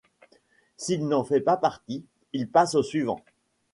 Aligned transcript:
S'il 0.77 1.07
n'en 1.07 1.23
fait 1.23 1.41
pas 1.41 1.57
partie, 1.57 2.03
il 2.33 2.49
passe 2.49 2.73
au 2.73 2.81
suivant. 2.81 3.19